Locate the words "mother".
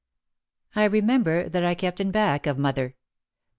2.57-2.95